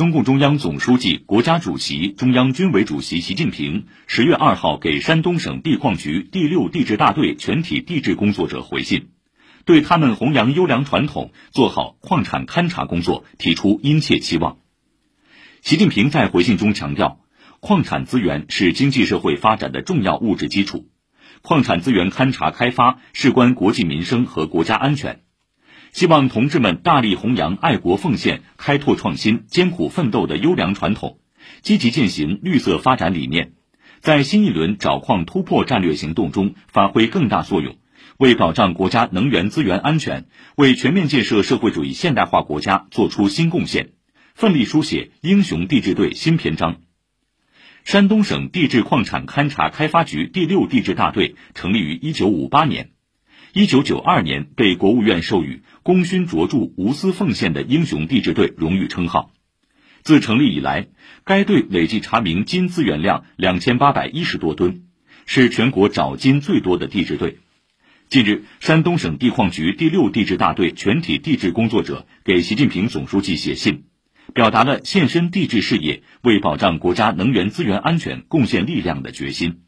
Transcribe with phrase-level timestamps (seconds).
[0.00, 9.10] 中共中央总书记、国家主席、中央军委主席习近平十月二号给山东省地矿局第六地质大队全体地质工作者回信，
[9.66, 14.56] 对他们弘扬优良传统、做好矿产勘查工作提出殷切期望。
[15.60, 17.20] 习近平在回信中强调，
[17.60, 20.88] 矿产资源是经济社会发展的重要物质基础，
[21.42, 25.20] 矿产资源勘查开发事关国计民生和国家安全。
[25.92, 31.18] 希望同志们大力弘扬爱国奉献、开拓创新、艰苦奋斗的优良传统，
[31.62, 33.52] 积极践行绿色发展理念，
[34.00, 37.76] 在新一轮找矿突破战略行动中发挥更大作用，
[38.18, 40.26] 为保障国家能源资源安全、
[40.56, 43.90] 为全面建设社会主义现代化国家作出新贡献，
[44.34, 46.76] 奋力书写英雄地质队新篇章。
[47.82, 52.90] 山东省地质矿产勘查开发局第六地质大队成立于一九五八年。
[53.52, 59.32] 一九九二年被国务院授予“功勋卓著、无私奉献的英雄地质队”荣誉称号。
[60.02, 60.86] 自成立以来，
[61.24, 64.84] 该队累计查明金资源量两千八百一十多吨，
[65.26, 67.38] 是全国找金最多的地质队。
[68.08, 73.82] 近日，山东省地矿局第六地质大队全体地质工作者给习近平总书记写信，
[74.32, 79.62] 表达了献身地质事业、为保障国家能源资源安全贡献力量的决心。